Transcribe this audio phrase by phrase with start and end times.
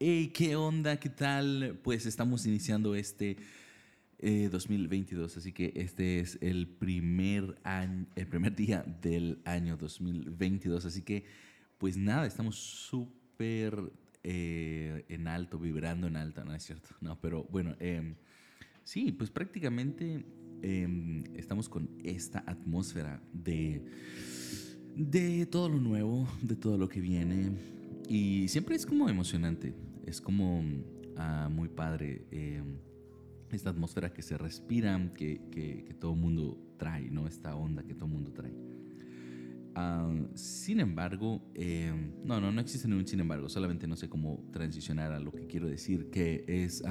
[0.00, 0.98] Hey, ¿qué onda?
[0.98, 1.78] ¿Qué tal?
[1.84, 3.36] Pues estamos iniciando este
[4.20, 10.84] 2022, eh, así que este es el primer año, el primer día del año 2022,
[10.84, 11.24] así que
[11.78, 13.92] pues nada, estamos súper
[14.24, 16.88] eh, en alto, vibrando en alto, ¿no es cierto?
[17.00, 18.16] No, pero bueno, em,
[18.82, 20.24] sí, pues prácticamente
[20.62, 23.84] em, estamos con esta atmósfera de,
[24.96, 27.74] de todo lo nuevo, de todo lo que viene.
[28.08, 29.74] Y siempre es como emocionante,
[30.06, 30.62] es como
[31.16, 32.78] ah, muy padre em,
[33.50, 37.26] esta atmósfera que se respira, que, que, que todo mundo trae, ¿no?
[37.26, 38.52] Esta onda que todo mundo trae.
[39.76, 44.48] Ah, sin embargo, em, no, no, no existe ningún sin embargo, solamente no sé cómo
[44.52, 46.82] transicionar a lo que quiero decir, que es,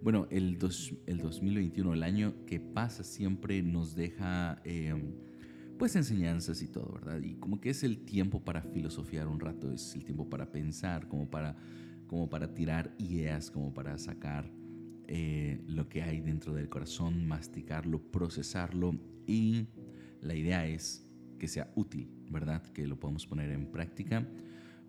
[0.00, 0.58] bueno, el,
[1.06, 5.12] el 2021, el año que pasa, siempre nos deja, em,
[5.82, 7.20] pues, enseñanzas y todo, ¿verdad?
[7.20, 11.08] Y como que es el tiempo para filosofiar un rato, es el tiempo para pensar,
[11.08, 11.56] como para,
[12.06, 14.48] como para tirar ideas, como para sacar
[15.08, 18.94] eh, lo que hay dentro del corazón, masticarlo, procesarlo
[19.26, 19.66] y
[20.20, 21.04] la idea es
[21.40, 22.62] que sea útil, ¿verdad?
[22.62, 24.24] Que lo podamos poner en práctica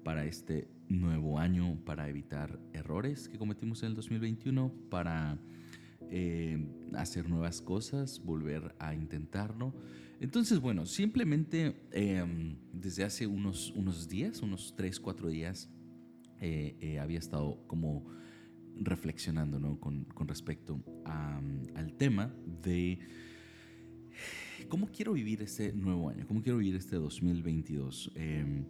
[0.04, 5.40] para este nuevo año, para evitar errores que cometimos en el 2021, para
[6.12, 9.74] eh, hacer nuevas cosas, volver a intentarlo.
[10.24, 15.70] Entonces, bueno, simplemente em, desde hace unos, unos días, unos 3, 4 días,
[16.40, 18.06] eh, eh, había estado como
[18.78, 19.82] reflexionando ¿no?
[19.82, 23.00] con, con, respecto al tema de
[24.70, 26.26] ¿Cómo quiero vivir este nuevo año?
[26.26, 28.14] ¿Cómo quiero vivir este 2022?
[28.16, 28.64] Em,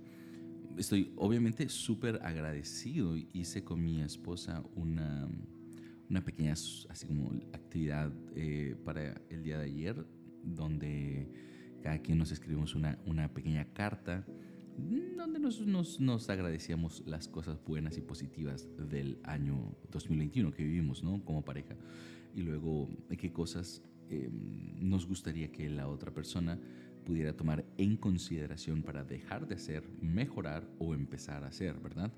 [0.75, 3.15] estoy obviamente súper agradecido.
[3.15, 5.29] Hice con mi esposa una,
[6.09, 10.03] una pequeña así como actividad eh, para el día de ayer,
[10.43, 11.27] donde
[11.81, 14.25] cada quien nos escribimos una, una pequeña carta
[14.77, 21.03] donde nos, nos, nos, agradecíamos las cosas buenas y positivas del año 2021 que vivimos
[21.03, 21.23] ¿no?
[21.23, 21.75] como pareja
[22.33, 26.59] y luego qué cosas Em, nos gustaría que la otra persona
[27.05, 32.11] pudiera tomar en consideración para dejar de hacer, mejorar o empezar a hacer, ¿verdad?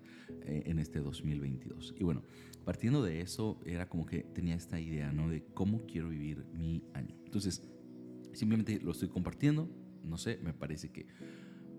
[0.46, 1.96] Eh, en este 2022.
[1.98, 2.24] Y bueno,
[2.66, 5.30] partiendo de eso, era como que tenía esta idea, ¿no?
[5.30, 7.16] De cómo quiero vivir mi año.
[7.26, 7.64] Entonces,
[8.36, 9.70] simplemente lo estoy compartiendo,
[10.04, 11.08] no sé, me parece que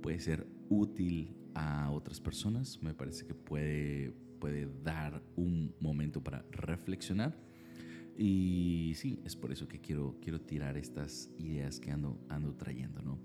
[0.03, 6.45] puede ser útil a otras personas, me parece que puede, puede dar un momento para
[6.51, 7.47] reflexionar
[8.19, 13.03] y sí, es por eso que quiero, quiero tirar estas ideas que ando, ando trayendo,
[13.03, 13.19] ¿no?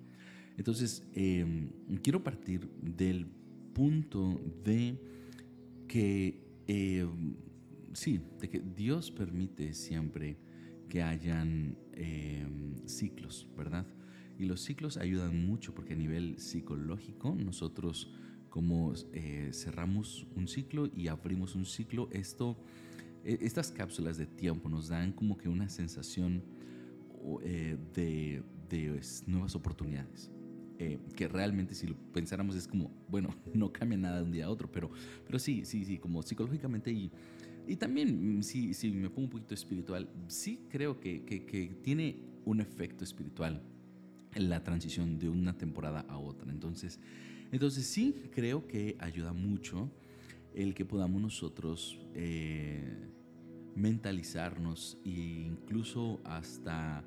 [0.57, 1.69] Entonces, em,
[2.03, 3.25] quiero partir del
[3.73, 4.97] punto de
[5.87, 7.35] que, em,
[7.93, 10.37] sí, de que Dios permite siempre
[10.91, 13.87] que hayan em, ciclos, ¿verdad?
[14.37, 18.11] Y los ciclos ayudan mucho porque a nivel psicológico nosotros
[18.49, 22.57] como eh, cerramos un ciclo y abrimos un ciclo, esto
[23.23, 26.43] e, estas cápsulas de tiempo nos dan como que una sensación
[27.41, 28.43] eh, de,
[29.27, 30.29] nuevas oportunidades.
[30.77, 34.47] Eh, que realmente si lo pensáramos es como, bueno, no cambia nada de un día
[34.47, 34.91] a otro, pero,
[35.25, 37.13] pero sí, sí, sí, como psicológicamente y,
[37.67, 41.67] y también mm, si, si me pongo un poquito espiritual, sí creo que, que, que
[41.81, 43.61] tiene un efecto espiritual
[44.33, 46.51] en la transición de una temporada a otra.
[46.51, 46.99] Entonces,
[47.51, 49.91] entonces sí creo que ayuda mucho
[50.53, 53.09] el que podamos nosotros eh,
[53.75, 57.03] mentalizarnos e incluso hasta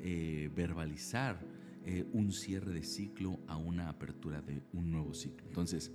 [0.00, 1.44] eh, verbalizar
[1.84, 5.46] eh, un cierre de ciclo a una apertura de un nuevo ciclo.
[5.46, 5.92] Entonces,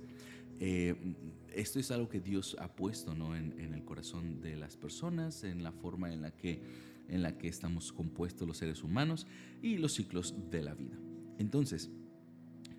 [1.54, 3.36] esto es algo que Dios ha puesto ¿no?
[3.36, 6.62] en, el corazón de las personas, en la forma en la, que,
[7.08, 9.26] en la que estamos compuestos los seres humanos
[9.62, 10.98] y los ciclos de la vida.
[11.38, 11.90] Entonces,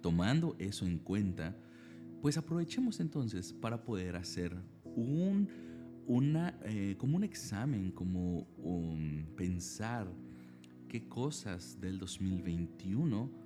[0.01, 1.55] tomando eso en cuenta,
[2.21, 5.49] pues aprovechemos entonces para poder hacer un,
[6.07, 8.47] una, eh, como un examen, como
[9.35, 10.11] pensar
[10.87, 13.44] qué cosas del 2021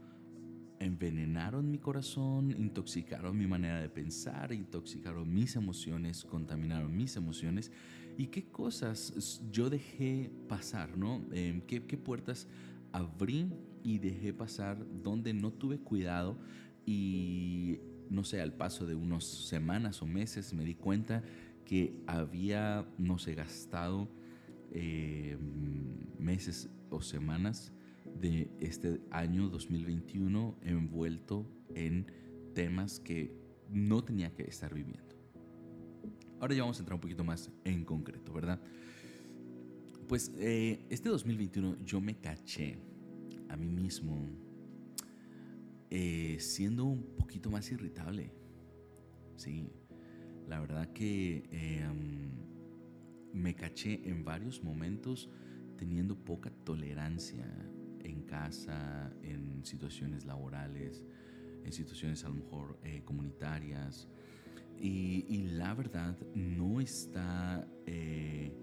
[0.79, 7.71] envenenaron mi corazón, intoxicaron mi manera de pensar, intoxicaron mis emociones, contaminaron mis emociones
[8.17, 11.21] y qué cosas yo dejé pasar, ¿no?
[11.31, 12.47] Em, ¿qué, ¿Qué puertas
[12.91, 13.51] abrí
[13.83, 16.37] y dejé pasar donde no tuve cuidado
[16.85, 21.23] y no sé, al paso de unas semanas o meses me di cuenta
[21.65, 24.09] que había, no sé, gastado
[24.71, 25.37] eh,
[26.17, 27.71] meses o semanas
[28.19, 31.45] de este año 2021 envuelto
[31.75, 32.07] en
[32.53, 33.33] temas que
[33.69, 35.15] no tenía que estar viviendo.
[36.39, 38.61] Ahora ya vamos a entrar un poquito más en concreto, ¿verdad?
[40.07, 42.79] Pues eh, este 2021 yo me caché
[43.49, 44.27] a mí mismo
[45.89, 48.31] eh, siendo un poquito más irritable.
[49.35, 49.69] Sí,
[50.47, 52.31] La verdad que em,
[53.33, 55.29] me caché en varios momentos
[55.77, 57.45] teniendo poca tolerancia
[58.03, 61.03] en casa, en situaciones laborales,
[61.63, 64.07] en situaciones a lo mejor eh, comunitarias.
[64.81, 68.53] Y, la verdad no está, eh,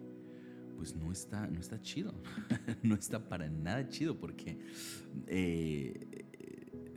[0.77, 2.15] pues no está, no está chido.
[2.83, 4.59] no está para nada chido porque,
[5.27, 6.25] eh,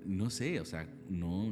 [0.05, 1.51] no sé, o sea, no,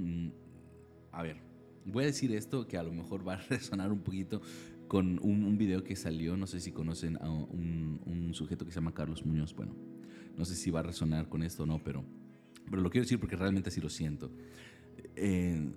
[1.12, 1.42] a ver,
[1.86, 4.42] voy a decir esto que a lo mejor va a resonar un poquito
[4.88, 8.75] con un, video que salió, no sé si conocen a un, un, sujeto que se
[8.80, 9.75] llama Carlos Muñoz, bueno,
[10.38, 12.06] no sé si va a resonar con esto o no, pero,
[12.69, 14.31] pero lo quiero decir porque realmente así lo siento.
[15.16, 15.72] Eh,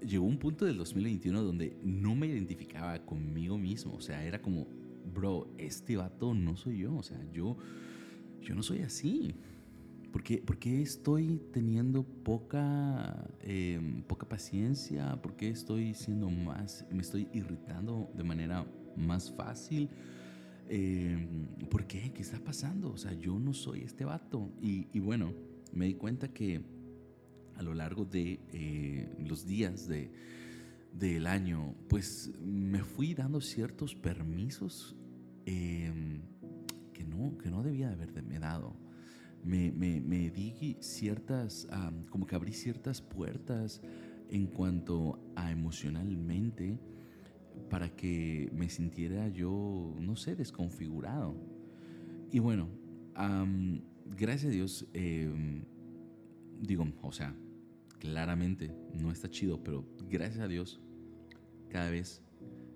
[0.00, 4.66] llegó un punto del 2021 donde no me identificaba conmigo mismo, o sea, era como,
[5.14, 7.56] bro, este vato no soy yo, o sea, yo,
[8.40, 9.34] yo no soy así.
[10.12, 15.20] ¿Por qué, por qué estoy teniendo poca, em, poca paciencia?
[15.20, 18.64] ¿Por qué estoy siendo más, me estoy irritando de manera
[18.96, 19.90] más fácil?
[20.68, 22.12] Em, ¿Por qué?
[22.12, 22.92] ¿Qué está pasando?
[22.92, 24.52] O sea, yo no soy este vato.
[24.60, 25.32] Y, bueno,
[25.72, 26.60] me di cuenta que
[27.56, 30.10] a lo largo de eh, los días de,
[30.92, 34.96] del año, pues me fui dando ciertos permisos
[35.44, 36.20] em,
[36.92, 38.76] que, no, que no debía de haberme dado
[39.46, 41.68] me, di ciertas,
[42.10, 43.80] como que abrí ciertas puertas
[44.28, 46.78] en cuanto a emocionalmente
[47.70, 51.36] para que me sintiera yo, no sé, desconfigurado.
[52.30, 52.68] Y bueno,
[54.16, 55.64] gracias a Dios, em,
[56.60, 57.34] digo, o sea,
[57.98, 60.80] claramente no está chido, pero gracias a Dios,
[61.68, 62.22] cada vez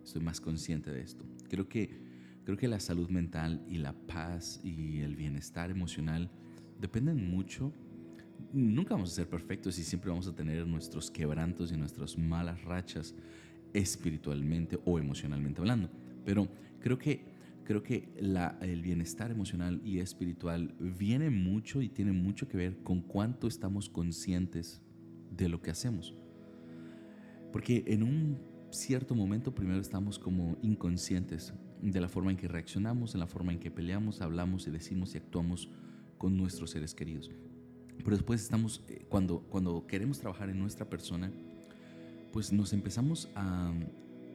[0.03, 1.25] estoy más consciente de esto.
[1.49, 2.03] Creo que,
[2.45, 6.31] creo que la salud mental y la paz y el bienestar emocional
[6.81, 7.73] dependen mucho.
[8.53, 12.63] Nunca vamos a ser perfectos y siempre vamos a tener nuestros quebrantos y nuestras malas
[12.65, 13.15] rachas
[13.75, 15.91] espiritualmente o emocionalmente hablando.
[16.25, 16.49] Pero
[16.81, 17.25] creo que,
[17.65, 22.83] creo que la, el bienestar emocional y espiritual viene mucho y tiene mucho que ver
[22.83, 24.83] con cuánto estamos conscientes
[25.31, 26.15] de lo que hacemos.
[27.53, 28.39] Porque en un
[28.71, 31.53] cierto momento primero estamos como inconscientes
[31.83, 35.15] de la forma en que reaccionamos, en la forma en que peleamos, hablamos y decimos
[35.15, 35.71] y actuamos
[36.19, 37.31] con nuestros seres queridos.
[37.97, 41.33] Pero después estamos, eh, cuando, cuando queremos trabajar en nuestra persona,
[42.33, 43.73] pues nos empezamos a,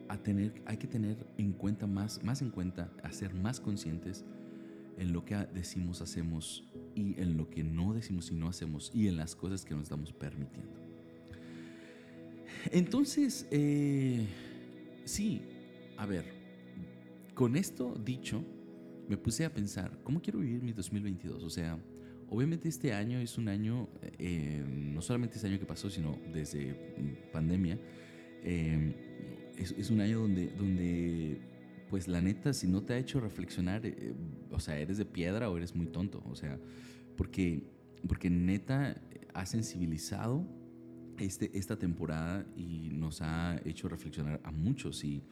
[0.08, 4.24] a, tener, hay que tener en cuenta más, más en cuenta, a ser más conscientes
[4.98, 6.64] en lo que decimos, hacemos
[6.94, 9.84] y en lo que no decimos y no hacemos y en las cosas que nos
[9.84, 10.72] estamos permitiendo.
[12.70, 14.26] Entonces, eh,
[15.04, 15.42] sí,
[15.96, 16.24] a ver,
[17.34, 18.42] con esto dicho,
[19.08, 21.42] me puse a pensar, ¿cómo quiero vivir mi 2022?
[21.42, 21.78] O sea,
[22.30, 23.88] obviamente este año es un año,
[24.18, 27.78] eh, no solamente este año que pasó, sino desde mm, pandemia,
[28.42, 28.94] eh,
[29.56, 31.40] es, un año donde, donde,
[31.88, 34.14] pues la neta, si no te ha hecho reflexionar, eh,
[34.50, 36.58] o sea, eres de piedra o eres muy tonto, o sea,
[37.16, 37.62] porque,
[38.06, 39.00] porque neta
[39.32, 40.46] ha sensibilizado
[41.18, 45.22] este, esta temporada y nos ha hecho reflexionar a muchos y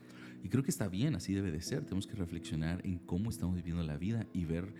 [0.44, 1.84] y creo que está bien, así debe de ser.
[1.84, 4.74] Tenemos que reflexionar en cómo estamos viviendo la vida y ver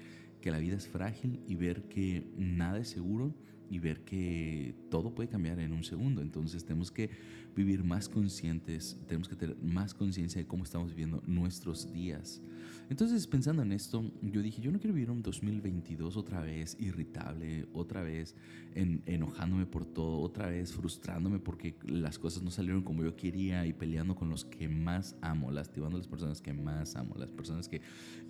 [0.44, 3.35] que la vida es frágil y ver que nada es seguro
[3.75, 6.23] y ver que todo puede cambiar en un segundo.
[6.23, 7.11] Entonces tenemos que
[7.56, 12.41] vivir más conscientes, tenemos que tener más conciencia de cómo estamos viviendo nuestros días.
[12.89, 17.67] Entonces pensando en esto, yo dije, yo no quiero vivir un 2022 otra vez irritable,
[17.72, 18.37] otra vez
[18.77, 23.72] enojándome por todo, otra vez frustrándome porque las cosas no salieron como yo quería y
[23.72, 27.69] peleando con los que más amo, lastimando a las personas que más amo, las personas
[27.69, 27.81] que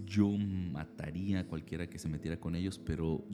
[0.06, 3.26] yo mataría a cualquiera que se metiera con ellos, pero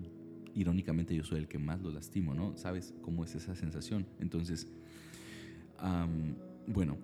[0.55, 2.57] irónicamente yo soy el que más lo lastimo, ¿no?
[2.57, 4.07] ¿Sabes cómo es esa sensación?
[4.19, 4.69] Entonces,
[6.67, 6.99] bueno,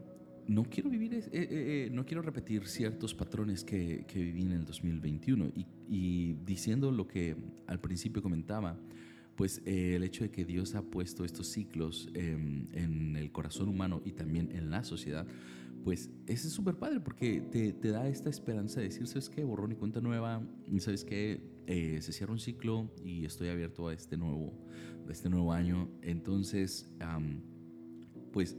[0.49, 4.53] no quiero vivir, eh, eh, eh, no quiero repetir ciertos patrones que, que viví en
[4.53, 7.37] el 2021 y, y, diciendo lo que
[7.67, 8.79] al principio comentaba,
[9.35, 14.01] pues el hecho de que Dios ha puesto estos ciclos em, en el corazón humano
[14.05, 15.27] y también en la sociedad,
[15.85, 19.45] pues ese es súper padre porque te, te, da esta esperanza de decir, ¿sabes qué?
[19.45, 20.43] Borrón y cuenta nueva,
[20.79, 21.41] ¿sabes qué?
[21.67, 24.53] Se cierra un ciclo y estoy abierto a este nuevo,
[25.09, 25.89] a este nuevo año.
[26.03, 26.91] Entonces,
[28.33, 28.57] pues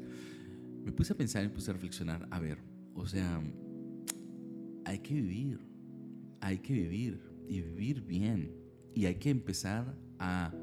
[0.83, 2.59] me puse a pensar me puse a reflexionar, a ver,
[2.93, 3.41] o sea,
[4.85, 5.59] hay que vivir,
[6.41, 8.51] hay que vivir y vivir bien.
[8.93, 10.53] Y hay que empezar a,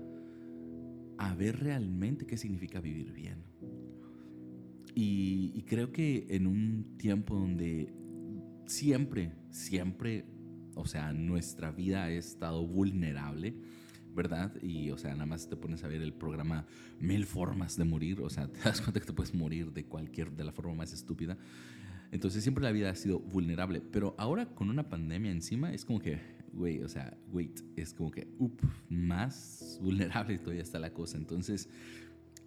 [1.19, 3.45] a ver realmente qué significa vivir bien.
[4.97, 7.93] Y creo que en un tiempo donde
[8.67, 10.25] siempre, siempre,
[10.77, 13.55] o sea, nuestra vida ha estado vulnerable,
[14.15, 14.53] ¿verdad?
[14.63, 16.67] Y, o sea, nada más te pones a ver el programa
[17.01, 20.33] Mil Formas de Morir, o sea, te das cuenta que te puedes morir de cualquier,
[20.33, 21.37] de la forma más estúpida.
[22.13, 25.99] Entonces siempre la vida ha sido vulnerable, pero ahora con una pandemia encima es como
[25.99, 26.21] que,
[26.53, 28.57] güey, o sea, wait, es como que, up,
[28.89, 31.17] más vulnerable todavía está la cosa.
[31.17, 31.69] Entonces,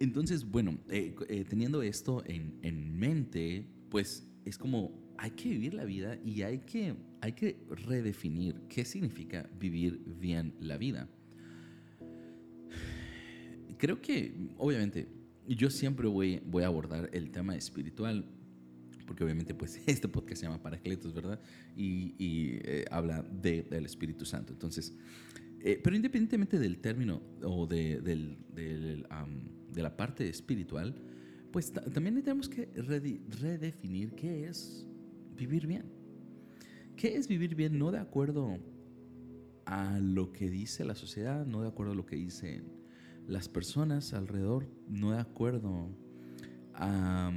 [0.00, 5.74] entonces bueno, eh, eh, teniendo esto en, en mente, pues es como hay que vivir
[5.74, 11.08] la vida y hay que, hay que redefinir qué significa vivir bien la vida.
[13.76, 15.08] Creo que, obviamente,
[15.46, 18.24] yo siempre voy, voy a abordar el tema espiritual,
[19.06, 21.40] porque obviamente pues este podcast se llama Paracletos, ¿verdad?
[21.76, 22.14] Y,
[22.64, 24.52] eh, habla de, del Espíritu Santo.
[24.52, 24.94] Entonces,
[25.60, 30.94] eh, pero independientemente del término o de, del, de la parte espiritual,
[31.50, 34.86] pues también tenemos que redefinir qué es
[35.38, 35.86] vivir bien.
[36.96, 37.78] ¿Qué es vivir bien?
[37.78, 38.58] No de acuerdo
[39.64, 42.72] a lo que dice la sociedad, no de acuerdo a lo que dicen
[43.26, 45.90] las personas alrededor, no de acuerdo
[46.74, 47.30] a,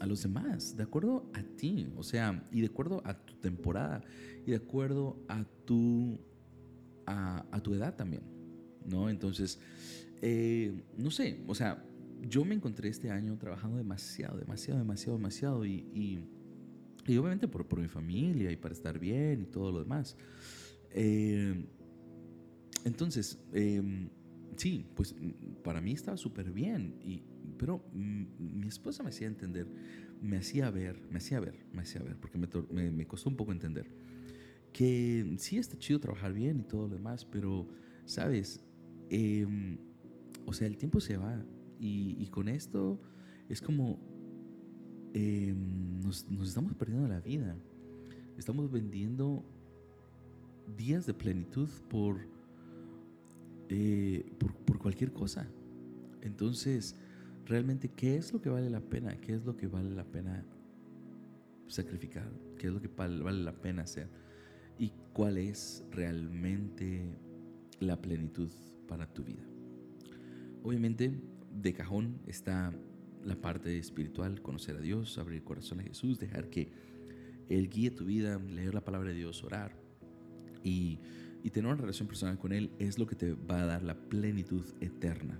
[0.00, 4.02] a los demás, de acuerdo a ti, o sea, y de acuerdo a tu temporada,
[4.44, 6.18] y de acuerdo a tu,
[7.06, 8.22] a, tu edad también,
[8.84, 9.08] ¿no?
[9.08, 9.60] Entonces,
[10.20, 11.84] eh, no sé, o sea,
[12.22, 16.35] yo me encontré este año trabajando demasiado, demasiado, demasiado, demasiado y
[17.14, 20.16] obviamente por, por mi familia y para estar bien y todo lo demás.
[20.90, 21.64] Eh,
[22.84, 24.08] entonces, em,
[24.56, 25.14] sí, pues
[25.62, 27.22] para mí estaba súper bien, y,
[27.58, 29.68] pero mi esposa me hacía entender,
[30.22, 33.52] me hacía ver, me hacía ver, me hacía ver, porque me, me, costó un poco
[33.52, 33.90] entender,
[34.72, 37.68] que sí está chido trabajar bien y todo lo demás, pero,
[38.04, 38.64] ¿sabes?
[39.10, 39.78] Em,
[40.44, 41.44] o sea, el tiempo se va
[41.78, 43.00] y, y con esto
[43.48, 44.15] es como
[45.18, 47.56] Em, nos, estamos perdiendo la vida.
[48.36, 49.42] Estamos vendiendo
[50.76, 52.18] días de plenitud por,
[53.70, 55.48] eh, por, por, cualquier cosa.
[56.20, 56.96] Entonces,
[57.46, 59.16] realmente, ¿qué es lo que vale la pena?
[59.16, 60.44] ¿Qué es lo que vale la pena
[61.66, 62.30] sacrificar?
[62.58, 64.10] ¿Qué es lo que vale la pena hacer?
[64.78, 67.08] ¿Y cuál es realmente
[67.80, 68.50] la plenitud
[68.86, 69.46] para tu vida?
[70.62, 71.18] Obviamente,
[71.58, 72.70] de cajón está
[73.26, 76.70] la parte espiritual, conocer a Dios, abrir el corazón a Jesús, dejar que
[77.48, 79.76] Él guíe tu vida, leer la palabra de Dios, orar
[80.62, 80.98] y,
[81.52, 84.64] tener una relación personal con Él es lo que te va a dar la plenitud
[84.80, 85.38] eterna.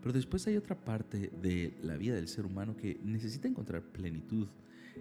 [0.00, 4.46] Pero después hay otra parte de la vida del ser humano que necesita encontrar plenitud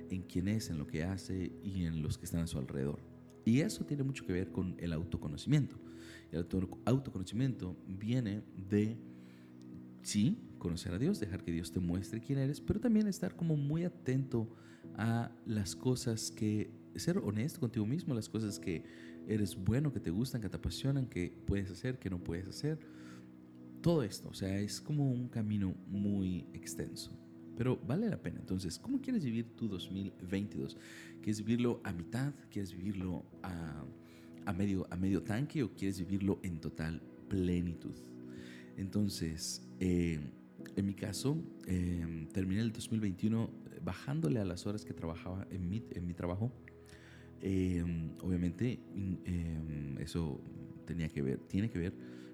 [0.09, 2.99] en quién es, en lo que hace y en los que están a su alrededor.
[3.45, 5.77] Y eso tiene mucho que ver con el autoconocimiento.
[6.31, 6.45] El
[6.85, 8.97] autoconocimiento viene de,
[10.01, 13.55] sí, conocer a Dios, dejar que Dios te muestre quién eres, pero también estar como
[13.55, 14.47] muy atento
[14.95, 18.83] a las cosas que, ser honesto contigo mismo, las cosas que
[19.27, 22.79] eres bueno, que te gustan, que te apasionan, que puedes hacer, que no puedes hacer.
[23.81, 27.11] Todo esto, o sea, es como un camino muy extenso,
[27.55, 28.39] pero vale la pena.
[28.39, 30.77] Entonces, ¿cómo quieres vivir tu 2022?
[31.21, 32.33] ¿Quieres vivirlo a mitad?
[32.51, 33.85] ¿Quieres vivirlo a,
[34.45, 37.95] a medio, a medio tanque o quieres vivirlo en total plenitud?
[38.75, 40.19] Entonces, eh,
[40.79, 45.69] en mi caso, em, terminé el 2021 eh, bajándole a las horas que trabajaba en
[45.69, 46.51] mi, en mi trabajo.
[47.41, 48.79] Em, obviamente,
[49.25, 50.41] em, eso
[50.85, 51.93] tenía que ver, tiene que ver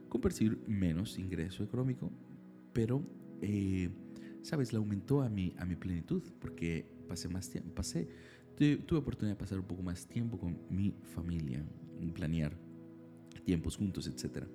[0.09, 2.11] con percibir menos ingreso económico,
[2.73, 3.01] pero,
[3.41, 3.89] eh,
[4.41, 4.71] ¿sabes?
[4.71, 8.07] Le aumentó a mi, a mi plenitud porque pasé más tiempo, pasé,
[8.57, 11.63] tuve oportunidad de pasar un poco más tiempo con mi familia,
[12.13, 12.55] planear
[13.43, 14.47] tiempos juntos, etcétera.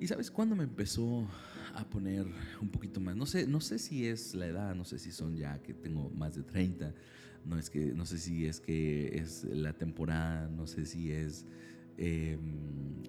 [0.00, 1.26] Y sabes cuándo me empezó
[1.74, 2.26] a poner
[2.60, 3.16] un poquito más?
[3.16, 6.10] No sé, no sé si es la edad, no sé si son ya que tengo
[6.10, 6.94] más de 30,
[7.44, 11.46] no, es que, no sé si es que es la temporada, no sé si es,
[11.98, 13.02] em,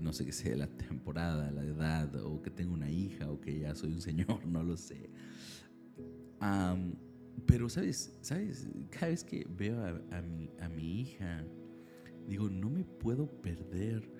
[0.00, 3.58] no sé qué sea la temporada, la edad, o que tengo una hija, o que
[3.58, 5.10] ya soy un señor, no lo sé.
[7.46, 8.18] pero, ¿sabes?
[8.20, 8.68] ¿sabes?
[8.90, 11.44] Cada vez que veo a, mi, a mi hija,
[12.26, 14.17] digo, no me puedo perder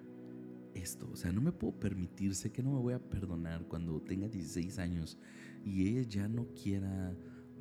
[0.79, 1.09] esto.
[1.13, 4.29] O sea, no me puedo permitir, sé que no me voy a perdonar cuando tenga
[4.29, 5.19] 16 años
[5.65, 7.15] y ella ya no quiera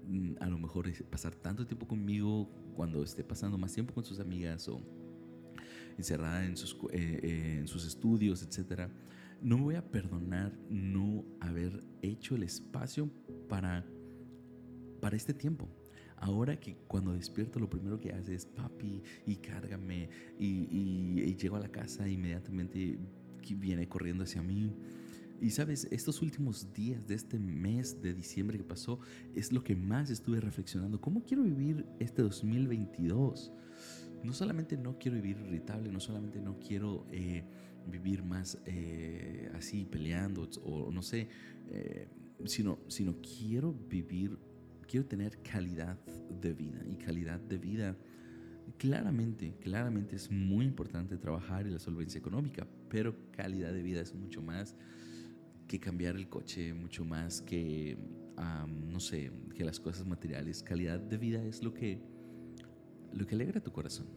[0.08, 4.20] mm, a lo mejor pasar tanto tiempo conmigo cuando esté pasando más tiempo con sus
[4.20, 4.82] amigas o
[5.98, 8.90] encerrada en sus, eh, eh, en sus estudios, etc.
[9.42, 13.10] No me voy a perdonar no haber hecho el espacio
[13.50, 13.86] para,
[15.02, 15.68] para este tiempo.
[16.18, 20.10] Ahora que cuando despierto lo primero que hace es papi y cárgame
[20.40, 22.98] y, llego a la casa inmediatamente
[23.56, 24.74] viene corriendo hacia mí.
[25.40, 29.00] Y sabes, estos últimos días de este mes de diciembre que pasó
[29.36, 31.00] es lo que más estuve reflexionando.
[31.00, 33.52] ¿Cómo quiero vivir este 2022?
[34.24, 37.44] No solamente no quiero vivir irritable, no solamente no quiero eh,
[37.86, 41.30] vivir más eh, así peleando o no sé,
[41.70, 42.08] eh,
[42.46, 44.40] sino, sino quiero vivir,
[44.88, 45.98] quiero tener calidad
[46.42, 47.96] de vida y calidad de vida.
[48.78, 54.14] Claramente, claramente es muy importante trabajar en la solvencia económica, pero calidad de vida es
[54.14, 54.76] mucho más
[55.68, 57.98] que cambiar el coche, mucho más que,
[58.38, 60.64] no sé, que las cosas materiales.
[60.64, 62.00] Calidad de vida es lo que,
[63.14, 64.08] lo que alegra tu corazón,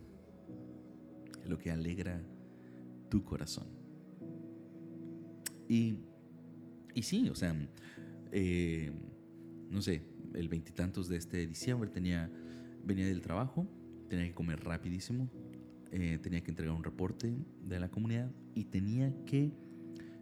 [1.47, 2.23] lo que alegra
[3.09, 3.67] tu corazón.
[5.69, 5.97] Y,
[6.95, 7.55] y sí, o sea,
[8.33, 8.93] eh,
[9.71, 10.03] no sé,
[10.35, 12.31] el veintitantos de este diciembre tenía,
[12.85, 13.67] venía del trabajo,
[14.09, 15.31] tenía que comer rapidísimo,
[15.93, 19.53] eh, tenía que entregar un reporte de la comunidad y tenía que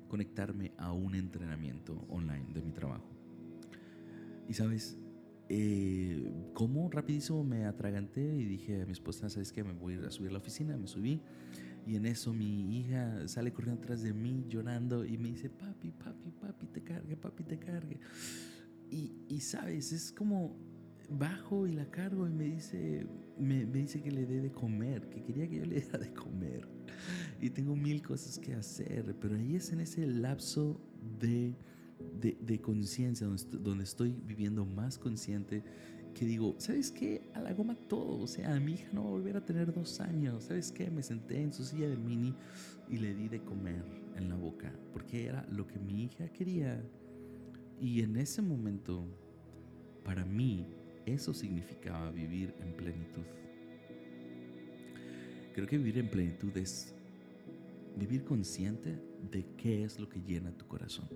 [0.08, 3.08] conectarme a un entrenamiento online de mi trabajo.
[4.48, 4.98] Y sabes,
[5.50, 9.64] eh, como rapidísimo me atraganté y dije a mi esposa, ¿sabes qué?
[9.64, 11.20] Me voy a a subir a la oficina, me subí
[11.88, 15.90] y en eso mi hija sale corriendo atrás de mí llorando y me dice, papi,
[15.90, 17.98] papi, papi, te cargue, papi, te cargue.
[18.90, 20.56] Y, y sabes, es como
[21.10, 23.06] bajo y la cargo y me dice,
[23.38, 26.68] me, dice que le dé de comer, que quería que yo le diera de comer.
[27.40, 30.80] Y tengo mil cosas que hacer, pero ahí es en ese lapso
[31.20, 31.54] de,
[32.20, 35.62] de, de conciencia donde, donde estoy viviendo más consciente
[36.18, 37.30] que digo, ¿sabes qué?
[37.34, 38.18] A la goma todo.
[38.18, 40.44] O sea, mi hija no va a volver a tener dos años.
[40.44, 40.90] ¿Sabes qué?
[40.90, 42.34] Me senté en su silla de mini
[42.88, 43.84] y le di de comer
[44.16, 46.82] en la boca, porque era lo que mi hija quería.
[47.80, 49.04] Y en ese momento,
[50.04, 50.66] para mí,
[51.06, 53.24] eso significaba vivir en plenitud.
[55.54, 56.94] Creo que vivir en plenitud es
[57.96, 58.98] vivir consciente
[59.30, 61.08] de qué es lo que llena tu corazón.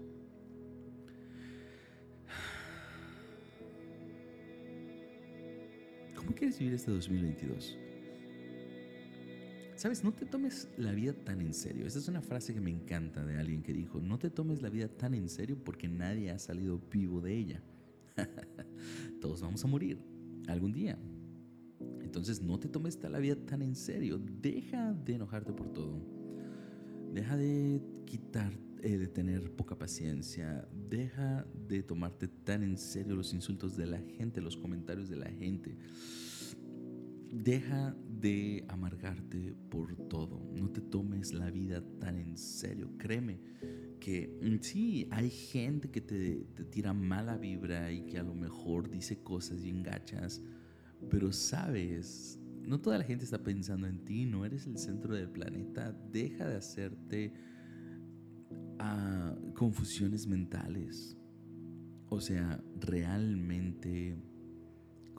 [6.16, 7.76] ¿Cómo quieres vivir este 2022?
[9.82, 11.88] Sabes, no te tomes la vida tan en serio.
[11.88, 14.68] Esta es una frase que me encanta de alguien que dijo, no te tomes la
[14.68, 17.62] vida tan en serio porque nadie ha salido vivo de ella.
[19.20, 19.98] Todos vamos a morir
[20.46, 20.96] algún día.
[22.00, 24.20] Entonces no te tomes la vida tan en serio.
[24.20, 26.00] Deja de enojarte por todo.
[27.12, 30.64] Deja de quitar, eh, de tener poca paciencia.
[30.88, 35.28] Deja de tomarte tan en serio los insultos de la gente, los comentarios de la
[35.28, 35.76] gente.
[37.32, 40.46] Deja de amargarte por todo.
[40.54, 42.90] No te tomes la vida tan en serio.
[42.98, 43.40] Créeme
[43.98, 48.34] que mm, sí, hay gente que te, te tira mala vibra y que a lo
[48.34, 50.42] mejor dice cosas y engachas,
[51.08, 55.30] pero sabes, no toda la gente está pensando en ti, no eres el centro del
[55.30, 55.92] planeta.
[56.12, 57.32] Deja de hacerte
[58.78, 61.16] ah, confusiones mentales.
[62.08, 64.16] O sea, realmente,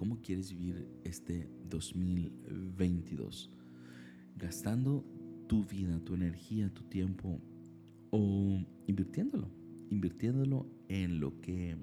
[0.03, 3.49] ¿cómo quieres vivir este 2022?
[4.35, 5.05] Gastando
[5.47, 7.39] tu vida, tu energía, tu tiempo
[8.11, 9.49] o invirtiéndolo,
[9.91, 11.77] invirtiéndolo en lo que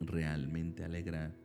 [0.00, 1.36] realmente alegra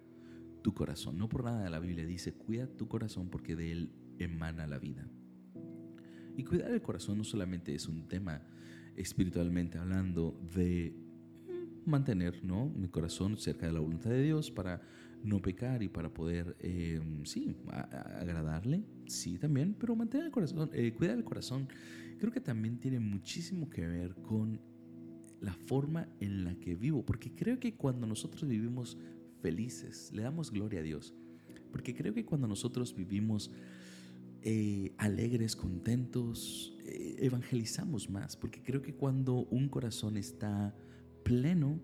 [0.61, 1.17] tu corazón.
[1.17, 5.05] No por nada la Biblia dice, cuida tu corazón porque de él emana la vida.
[6.37, 8.41] Y cuidar el corazón no solamente es un tema
[8.95, 10.95] espiritualmente hablando de
[11.85, 12.69] mantener ¿no?
[12.69, 14.81] mi corazón cerca de la voluntad de Dios para
[15.23, 20.93] no pecar y para poder, em, sí, agradarle, sí también, pero mantener el corazón, eh,
[20.93, 21.67] cuidar el corazón,
[22.19, 24.59] creo que también tiene muchísimo que ver con
[25.39, 28.97] la forma en la que vivo, porque creo que cuando nosotros vivimos
[29.41, 31.13] felices, le damos gloria a Dios,
[31.71, 33.51] porque creo que cuando nosotros vivimos
[34.43, 40.75] eh, alegres, contentos, eh, evangelizamos más, porque creo que cuando un corazón está
[41.23, 41.79] pleno,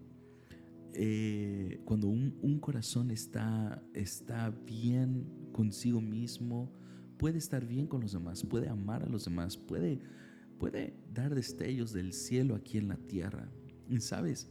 [0.93, 6.71] eh, cuando un, corazón está, está bien consigo mismo,
[7.17, 10.00] puede estar bien con los demás, puede amar a los demás, puede,
[10.60, 13.52] puede dar destellos del cielo aquí en la tierra.
[14.00, 14.50] ¿Sabes?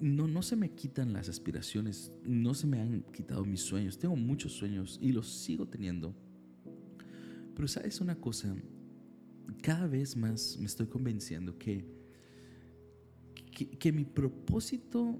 [0.00, 3.98] No, no se me quitan las aspiraciones, no se me han quitado mis sueños.
[3.98, 6.14] Tengo muchos sueños y los sigo teniendo.
[7.54, 8.54] Pero sabes una cosa,
[9.62, 12.01] cada vez más me estoy convenciendo que
[13.66, 15.18] que, mi propósito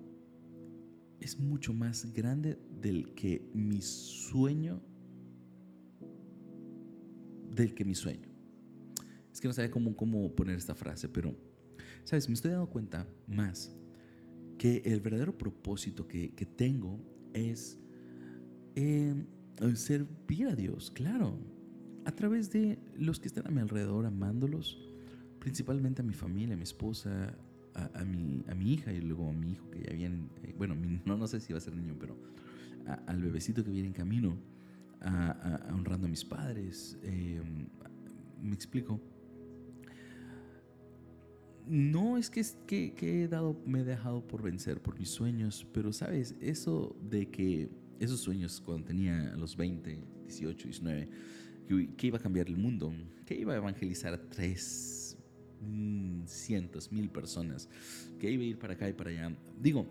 [1.21, 4.81] es mucho más grande del que mi sueño,
[7.55, 8.29] del que mi sueño.
[9.33, 11.35] Es que no sabía cómo, cómo poner esta frase, pero,
[12.05, 12.29] ¿sabes?
[12.29, 13.75] Me estoy dando cuenta más
[14.59, 17.01] que el verdadero propósito que, que tengo
[17.33, 17.79] es
[18.75, 19.15] eh,
[19.75, 21.39] servir a Dios, claro,
[22.05, 24.79] a través de los que están a mi alrededor, amándolos,
[25.39, 27.37] principalmente a mi familia, a mi esposa,
[27.75, 30.77] a, mi, a mi hija y luego a mi hijo que ya viene, eh, bueno,
[31.05, 32.17] no, no sé si va a ser niño, pero
[33.07, 34.37] al bebecito que viene en camino,
[35.01, 36.99] a, honrando a mis padres.
[37.03, 37.67] Em,
[38.41, 39.01] me explico.
[41.67, 45.67] no es que, que, que, he dado, me he dejado por vencer por mis sueños,
[45.73, 51.09] pero sabes, eso de que esos sueños cuando tenía los 20, 18, 19,
[51.97, 52.93] que, iba a cambiar el mundo,
[53.25, 55.02] que iba a evangelizar a tres
[56.27, 57.69] cientos, mil personas,
[58.19, 59.37] que iba a ir para acá y para allá.
[59.61, 59.87] Digo,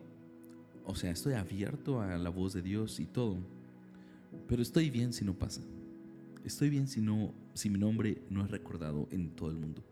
[0.86, 3.38] o sea, estoy abierto a la voz de Dios y todo,
[4.48, 5.62] pero estoy bien si no pasa.
[6.44, 9.84] Estoy bien si no, si mi nombre no es recordado en todo el mundo.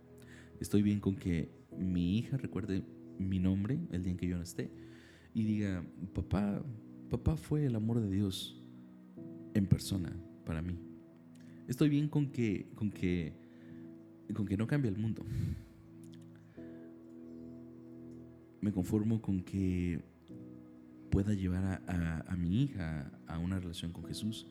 [0.59, 2.83] Estoy bien con que mi hija recuerde
[3.17, 4.69] mi nombre el día en que yo no esté
[5.33, 6.63] y diga, papá,
[7.09, 8.61] papá fue el amor de Dios
[9.53, 10.11] en persona
[10.45, 10.77] para mí.
[11.67, 13.33] Estoy bien con que, con que,
[14.33, 15.23] con que no cambie el mundo.
[18.61, 20.01] Me conformo con que
[21.09, 24.47] pueda llevar a, mi hija a una relación con Jesús.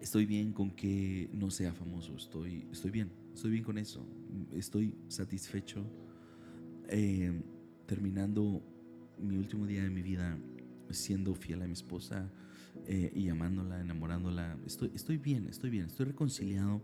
[0.00, 4.06] Estoy bien con que no sea famoso, estoy, estoy bien, estoy bien con eso,
[4.52, 5.84] estoy satisfecho
[6.88, 7.42] eh,
[7.86, 8.62] terminando
[9.18, 10.38] mi último día de mi vida
[10.90, 12.30] siendo fiel a mi esposa
[12.86, 14.58] eh, y amándola, enamorándola.
[14.66, 16.82] Estoy, estoy bien, estoy bien, estoy reconciliado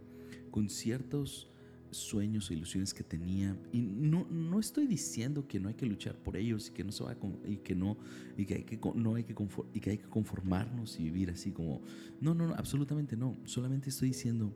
[0.51, 1.52] con ciertos
[1.93, 3.57] sueños e ilusiones que tenía.
[3.73, 6.93] Y no, no estoy diciendo que no hay que luchar por ellos y que no
[6.93, 7.97] se va y que no
[8.37, 9.35] y que hay que no hay que
[9.73, 11.83] y que hay que conformarnos y vivir así como
[12.21, 13.37] no no no absolutamente no.
[13.45, 14.55] Solamente estoy diciendo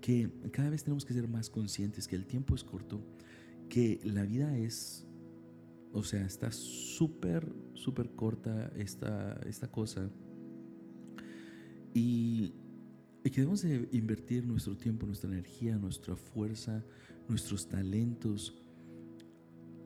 [0.00, 3.04] que cada vez tenemos que ser más conscientes que el tiempo es corto
[3.68, 5.06] que la vida es
[5.92, 10.10] o sea está súper súper corta esta esta cosa.
[11.92, 12.54] Y
[13.22, 16.82] y que debemos de invertir nuestro tiempo, nuestra energía, nuestra fuerza,
[17.28, 18.54] nuestros talentos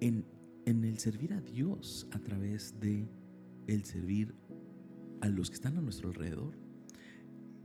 [0.01, 0.25] en,
[0.67, 3.09] en el servir a Dios a través de
[3.67, 4.35] el servir
[5.21, 6.55] a los que están a nuestro alrededor.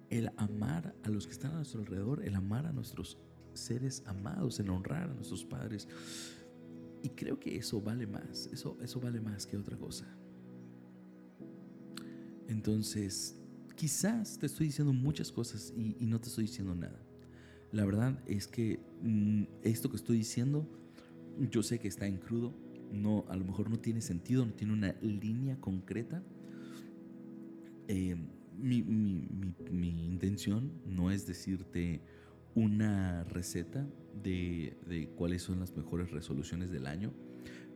[0.09, 3.19] El amar a los que están a nuestro alrededor, el amar a nuestros
[3.53, 5.87] seres amados, el honrar a nuestros padres.
[7.03, 10.07] Y creo que eso vale más, eso, eso vale más que otra cosa.
[12.47, 13.38] Entonces,
[13.79, 16.99] quizás te estoy diciendo muchas cosas y, no te estoy diciendo nada.
[17.71, 20.67] La verdad es que mm, esto que estoy diciendo,
[21.49, 22.53] yo sé que está en crudo,
[22.91, 26.21] no, a lo mejor no tiene sentido, no tiene una línea concreta.
[27.87, 28.17] Eh,
[28.57, 32.01] mi, mi, intención no es decirte
[32.55, 33.87] una receta
[34.21, 37.13] de, de cuáles son las mejores resoluciones del año.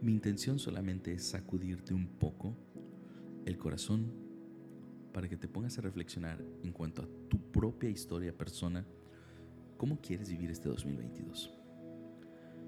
[0.01, 2.57] Mi intención solamente es sacudirte un poco
[3.45, 4.32] el corazón
[5.13, 8.85] para que te pongas a reflexionar en cuanto a tu propia historia, persona,
[9.77, 11.51] cómo quieres vivir este 2022.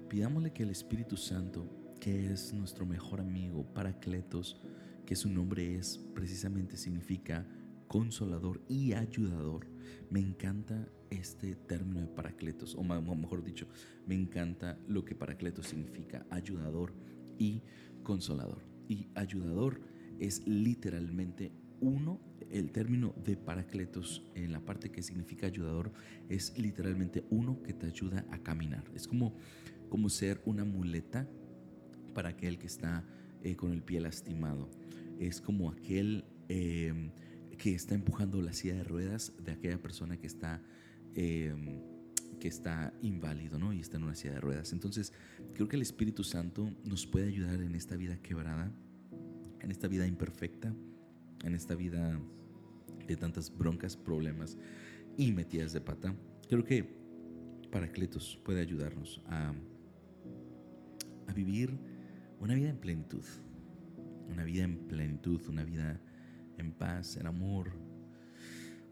[0.08, 1.68] Pidámosle que el Espíritu Santo,
[2.00, 4.60] que es nuestro mejor amigo, Paracletos,
[5.04, 7.46] que su nombre es precisamente significa
[7.88, 9.66] consolador y ayudador.
[10.10, 13.66] Me encanta este término de Paracletos, o mejor dicho,
[14.06, 16.92] me encanta lo que Paracletos significa, ayudador
[17.38, 17.62] y
[18.02, 18.62] consolador.
[18.88, 19.80] Y ayudador
[20.20, 25.92] es literalmente uno el término de paracletos en la parte que significa ayudador
[26.28, 28.84] es literalmente uno que te ayuda a caminar.
[28.94, 29.34] Es como,
[29.88, 31.28] como ser una muleta
[32.14, 33.04] para aquel que está
[33.42, 34.70] eh, con el pie lastimado.
[35.18, 37.10] Es como aquel em,
[37.58, 40.62] que está empujando la silla de ruedas de aquella persona que está,
[41.14, 41.80] em,
[42.40, 43.72] que está inválido ¿no?
[43.72, 44.72] y está en una silla de ruedas.
[44.72, 45.12] Entonces,
[45.54, 48.72] creo que el Espíritu Santo nos puede ayudar en esta vida quebrada,
[49.60, 50.74] en esta vida imperfecta,
[51.44, 52.20] en esta vida
[53.06, 54.56] de tantas broncas, problemas
[55.16, 56.14] y metidas de pata.
[56.48, 56.96] Creo que
[57.70, 59.52] Paracletos puede ayudarnos a,
[61.34, 61.78] vivir
[62.40, 63.22] una vida en plenitud,
[64.30, 66.00] una vida en plenitud, una vida
[66.56, 67.72] en paz, en amor,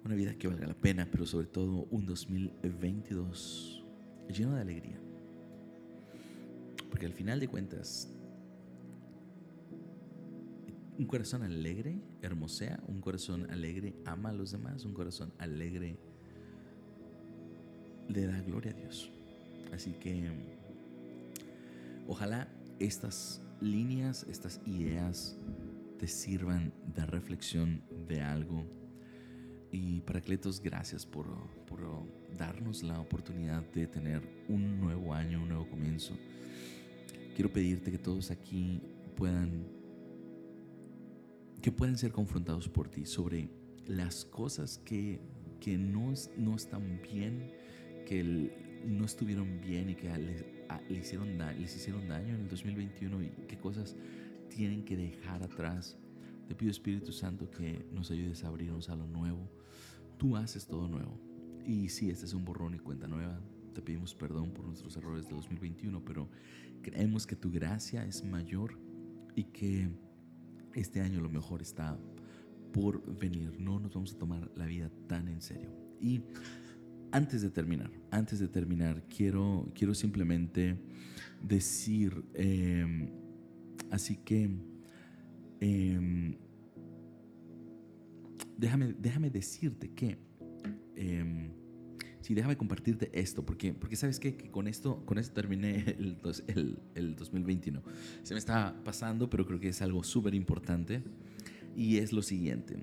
[0.05, 3.83] una vida que valga la pena, pero sobre todo un 2022
[4.29, 5.01] lleno de alegría.
[6.91, 8.14] Porque al final de cuentas,
[10.99, 15.99] un corazón alegre hermosea, un corazón alegre ama a los demás, un corazón alegre
[18.09, 19.11] le da gloria a Dios.
[19.73, 20.31] Así que
[22.07, 25.37] ojalá estas líneas, estas ideas
[25.99, 28.65] te sirvan de reflexión de algo.
[29.73, 31.27] Y Paracletos, gracias por,
[31.67, 31.81] por
[32.37, 36.17] darnos la oportunidad de tener un nuevo año, un nuevo comienzo.
[37.35, 38.81] Quiero pedirte que todos aquí
[39.17, 39.74] puedan
[41.65, 43.49] que pueden ser confrontados por ti sobre
[43.87, 45.19] las cosas que,
[45.61, 47.55] que no, no están bien,
[48.05, 48.53] que
[48.85, 50.45] no estuvieron bien y que les,
[50.91, 53.97] hicieron les hicieron daño en el 2021 y qué cosas
[54.51, 55.97] tienen que dejar atrás.
[56.49, 59.51] Te pido Espíritu Santo que nos ayudes a abrirnos a lo nuevo.
[60.19, 61.19] Tú haces todo nuevo.
[61.65, 63.41] Y si este es un borrón y cuenta nueva.
[63.73, 66.29] te pedimos perdón por nuestros errores de 2021, pero
[66.83, 68.79] creemos que tu gracia es mayor
[69.35, 69.89] y que
[70.75, 71.99] este año lo mejor está
[72.73, 73.59] por venir.
[73.59, 75.71] No nos vamos a tomar la vida tan en serio.
[76.01, 76.23] Y
[77.13, 80.77] antes de terminar, antes de terminar, quiero, quiero simplemente
[81.41, 83.09] decir, em,
[83.91, 84.51] así que,
[85.61, 86.37] em,
[88.59, 90.19] déjame, déjame decirte que,
[90.97, 91.51] eh,
[92.25, 94.37] sí, déjame compartirte esto, porque, porque sabes qué?
[94.37, 96.17] que con esto, con esto terminé el,
[96.49, 97.83] el, el 2021.
[98.23, 101.03] Se me está pasando, pero creo que es algo súper importante
[101.77, 102.77] y es lo siguiente.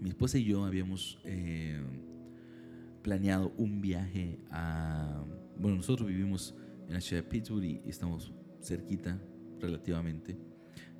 [0.00, 1.18] Mi esposa y yo habíamos...
[1.24, 1.82] Eh,
[3.02, 5.24] planeado un viaje a...
[5.58, 6.54] Bueno, nosotros vivimos
[6.86, 8.32] en la ciudad de Pittsburgh y estamos
[8.62, 9.20] cerquita
[9.60, 10.38] relativamente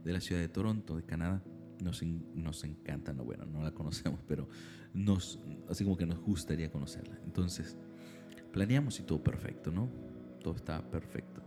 [0.04, 1.42] de la ciudad de Toronto, de Canadá.
[1.82, 2.02] Nos,
[2.34, 4.48] nos encanta, no, bueno, no la conocemos, pero
[4.94, 7.18] nos, así como que nos gustaría conocerla.
[7.24, 7.76] Entonces,
[8.52, 9.88] planeamos y todo perfecto, ¿no?
[10.42, 11.42] Todo está perfecto.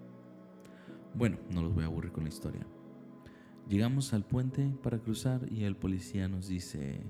[1.14, 2.66] Bueno, no los voy a aburrir con la historia.
[3.68, 7.02] Llegamos al puente para cruzar y el policía nos dice,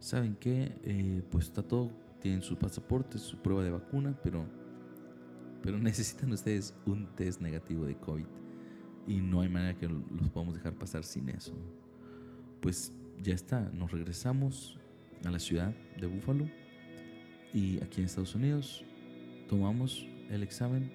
[0.00, 0.78] ¿saben qué?
[0.82, 4.46] Eh, pues está todo tienen su pasaporte, su prueba de vacuna, pero,
[5.62, 8.24] pero necesitan ustedes un test negativo de COVID
[9.06, 11.52] y no hay manera que los podamos dejar pasar sin eso.
[12.64, 14.78] Pues ya está, nos regresamos
[15.22, 16.48] a la ciudad de Buffalo
[17.52, 18.82] y aquí en Estados Unidos
[19.50, 20.90] tomamos el examen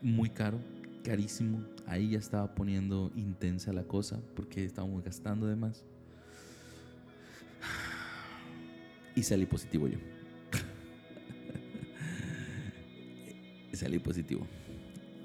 [0.00, 0.60] muy caro,
[1.02, 1.64] carísimo.
[1.88, 5.84] Ahí ya estaba poniendo intensa la cosa porque estábamos gastando de más.
[9.16, 9.98] y salí positivo yo.
[13.72, 14.46] salí positivo.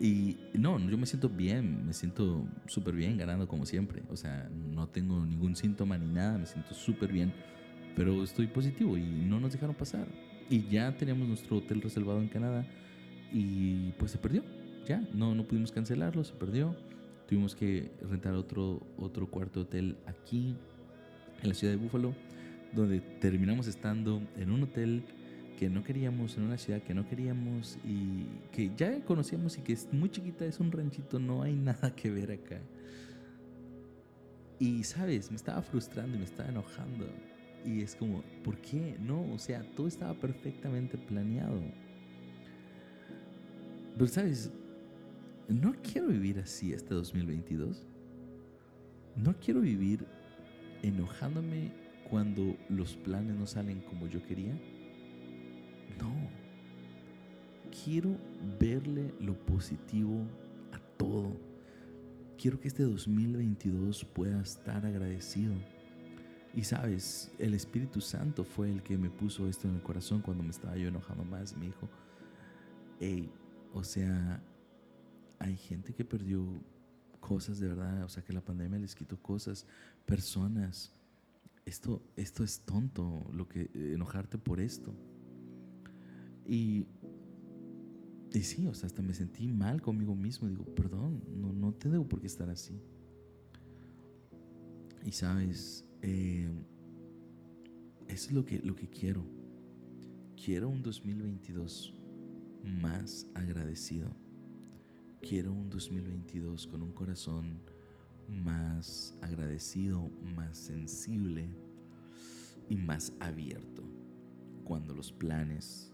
[0.04, 4.04] Y no, yo me siento bien, me siento súper bien ganando como siempre.
[4.10, 7.32] O sea, no tengo ningún síntoma ni nada, me siento súper bien.
[7.96, 10.06] Pero estoy positivo y no nos dejaron pasar.
[10.50, 12.68] Y ya teníamos nuestro hotel reservado en Canadá
[13.32, 14.44] y pues se perdió.
[14.86, 16.76] Ya, no, no pudimos cancelarlo, se perdió.
[17.26, 20.54] Tuvimos que rentar otro, otro cuarto hotel aquí
[21.42, 22.14] en la ciudad de Búfalo
[22.74, 25.04] donde terminamos estando en un hotel
[25.58, 29.74] que no queríamos, en una ciudad que no queríamos y que ya conocíamos y que
[29.74, 32.60] es muy chiquita, es un ranchito, no hay nada que ver acá.
[34.60, 37.08] Y sabes, me estaba frustrando y me estaba enojando.
[37.66, 38.98] Y es como, ¿por qué?
[39.00, 41.62] No, o sea, todo estaba perfectamente planeado.
[43.94, 44.52] Pero sabes,
[45.48, 47.86] no quiero vivir así este 2022.
[49.16, 50.06] No quiero vivir
[50.82, 51.72] enojándome
[52.10, 54.54] cuando los planes no salen como yo quería?
[56.00, 56.14] No.
[57.84, 58.16] Quiero
[58.60, 60.26] verle lo positivo
[60.72, 61.36] a todo.
[62.38, 65.54] Quiero que este 2022 pueda estar agradecido.
[66.56, 70.44] Y sabes, el Espíritu Santo fue el que me puso esto en el corazón cuando
[70.44, 71.58] me estaba yo enojando más.
[71.58, 71.90] Me dijo,
[73.00, 73.32] hey,
[73.74, 74.42] o sea,
[75.40, 76.46] hay gente que perdió
[77.20, 79.66] cosas de verdad, o sea, que la pandemia les quitó cosas,
[80.06, 80.94] personas
[81.66, 84.94] esto, esto es tonto, lo que enojarte por esto.
[86.46, 86.86] Y,
[88.34, 90.48] y sí, o sea, hasta me sentí mal conmigo mismo.
[90.48, 92.80] Digo, perdón, no, no te debo por qué estar así.
[95.06, 96.50] Y sabes, eh,
[98.08, 99.24] eso es lo que, lo que quiero.
[100.44, 101.94] Quiero un 2022
[102.82, 104.10] más agradecido.
[105.22, 107.62] Quiero un 2022 con un corazón
[108.28, 111.48] más agradecido, más sensible
[112.70, 113.84] y más abierto
[114.64, 115.93] cuando los planes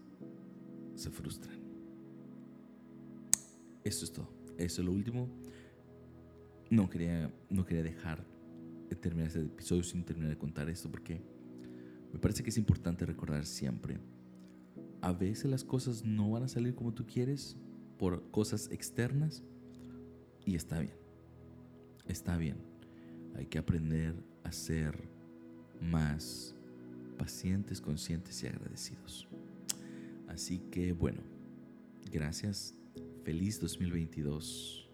[1.00, 1.58] se frustran.
[3.84, 4.32] Eso es todo.
[4.58, 5.28] Eso es lo último.
[6.70, 8.24] No quería, no quería dejar
[8.88, 11.22] de terminar este episodio sin terminar de contar esto porque
[12.12, 13.98] me parece que es importante recordar siempre.
[15.00, 17.56] A veces las cosas no van a salir como tú quieres
[17.98, 19.42] por cosas externas
[20.44, 21.00] y está bien
[22.10, 22.56] está bien.
[23.36, 25.08] Hay que aprender a ser
[25.80, 26.54] más
[27.18, 29.29] pacientes, conscientes y agradecidos.
[30.40, 31.20] Así que bueno,
[32.10, 32.74] gracias.
[33.24, 34.90] Feliz 2022.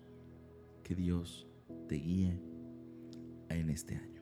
[0.82, 1.46] Que Dios
[1.88, 2.42] te guíe
[3.50, 4.15] en este año.